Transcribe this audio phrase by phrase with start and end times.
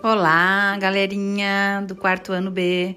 [0.00, 2.96] Olá, galerinha do quarto ano B.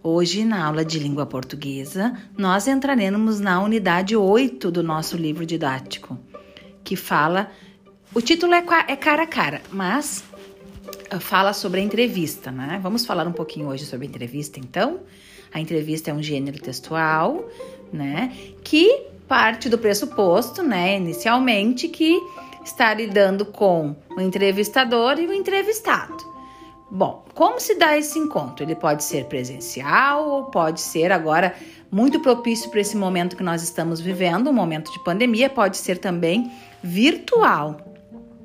[0.00, 6.16] Hoje, na aula de língua portuguesa, nós entraremos na unidade 8 do nosso livro didático,
[6.84, 7.50] que fala.
[8.14, 10.22] O título é, é cara a cara, mas
[11.10, 12.78] ah, fala sobre a entrevista, né?
[12.80, 15.00] Vamos falar um pouquinho hoje sobre a entrevista, então.
[15.52, 17.48] A entrevista é um gênero textual,
[17.92, 18.32] né?
[18.62, 22.16] Que parte do pressuposto, né, inicialmente, que
[22.64, 26.37] está lidando com o entrevistador e o entrevistado.
[26.90, 28.64] Bom, como se dá esse encontro?
[28.64, 31.54] Ele pode ser presencial ou pode ser agora
[31.90, 35.98] muito propício para esse momento que nós estamos vivendo, um momento de pandemia, pode ser
[35.98, 36.50] também
[36.82, 37.76] virtual,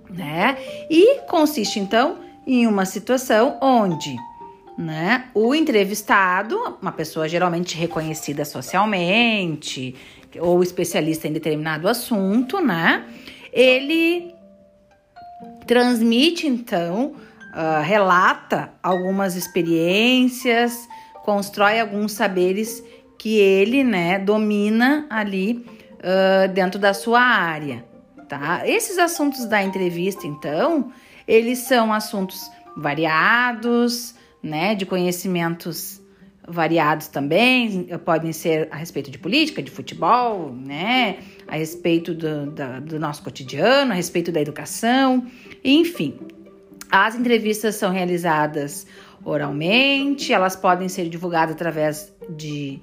[0.09, 0.57] né?
[0.89, 4.15] E consiste então em uma situação onde,
[4.77, 9.95] né, o entrevistado, uma pessoa geralmente reconhecida socialmente
[10.39, 13.05] ou especialista em determinado assunto, né?
[13.53, 14.33] Ele
[15.65, 17.15] transmite então
[17.53, 20.87] uh, relata algumas experiências,
[21.23, 22.83] constrói alguns saberes
[23.17, 25.65] que ele, né, domina ali
[25.99, 27.85] uh, dentro da sua área,
[28.27, 28.67] tá?
[28.67, 30.91] Esses assuntos da entrevista, então,
[31.27, 36.01] eles são assuntos variados, né, de conhecimentos
[36.45, 42.81] variados também, podem ser a respeito de política, de futebol, né, a respeito do, do,
[42.81, 45.25] do nosso cotidiano, a respeito da educação,
[45.63, 46.19] enfim,
[46.93, 48.85] as entrevistas são realizadas
[49.25, 52.79] oralmente, elas podem ser divulgadas através de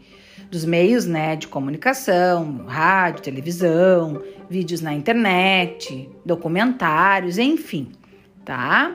[0.51, 7.93] dos meios né, de comunicação, rádio, televisão, vídeos na internet, documentários, enfim,
[8.45, 8.91] tá?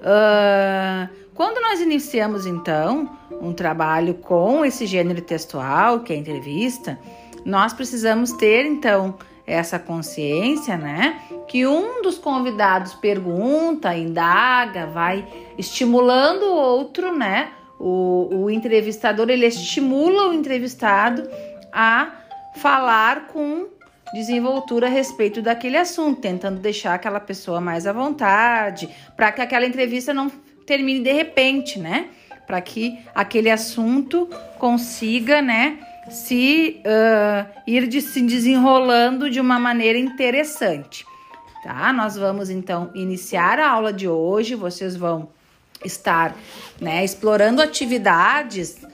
[0.00, 6.98] Uh, quando nós iniciamos então um trabalho com esse gênero textual, que é a entrevista,
[7.42, 9.16] nós precisamos ter então
[9.46, 11.20] essa consciência, né?
[11.46, 15.26] Que um dos convidados pergunta, indaga, vai
[15.58, 17.50] estimulando o outro, né?
[17.78, 21.28] O, o entrevistador ele estimula o entrevistado
[21.72, 22.12] a
[22.56, 23.66] falar com
[24.14, 29.66] desenvoltura a respeito daquele assunto, tentando deixar aquela pessoa mais à vontade, para que aquela
[29.66, 30.30] entrevista não
[30.64, 32.08] termine de repente, né?
[32.46, 35.78] Para que aquele assunto consiga, né?
[36.10, 41.06] Se uh, ir de, se desenrolando de uma maneira interessante.
[41.62, 41.92] Tá?
[41.92, 44.54] Nós vamos então iniciar a aula de hoje.
[44.54, 45.28] Vocês vão
[45.84, 46.36] estar
[46.80, 48.84] né, explorando atividades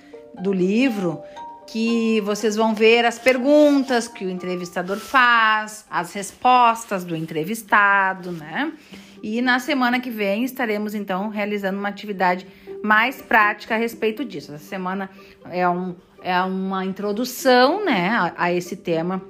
[0.40, 1.20] do livro
[1.66, 8.72] que vocês vão ver as perguntas que o entrevistador faz, as respostas do entrevistado, né?
[9.22, 12.46] E na semana que vem estaremos então realizando uma atividade
[12.82, 14.52] mais prática a respeito disso.
[14.52, 15.08] Essa semana
[15.44, 19.22] é um é uma introdução né, a, a esse tema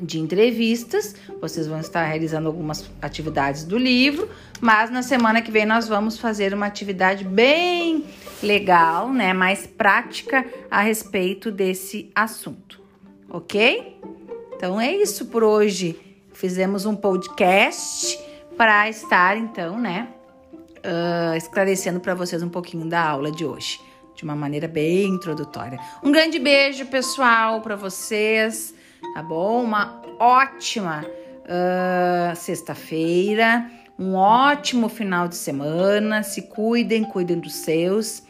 [0.00, 1.14] de entrevistas.
[1.40, 4.28] Vocês vão estar realizando algumas atividades do livro,
[4.60, 8.04] mas na semana que vem nós vamos fazer uma atividade bem
[8.42, 12.80] legal, né, mais prática a respeito desse assunto,
[13.28, 14.00] ok?
[14.56, 15.98] Então é isso por hoje.
[16.32, 18.18] Fizemos um podcast
[18.56, 20.08] para estar então, né,
[20.78, 25.78] uh, esclarecendo para vocês um pouquinho da aula de hoje de uma maneira bem introdutória.
[26.02, 28.74] Um grande beijo, pessoal, para vocês,
[29.14, 29.62] tá bom?
[29.64, 36.22] Uma ótima uh, sexta-feira, um ótimo final de semana.
[36.22, 38.22] Se cuidem, cuidem dos seus,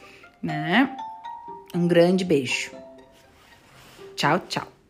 [0.43, 0.97] né?
[1.75, 2.71] Um grande beijo.
[4.15, 4.82] Tchau, tchau.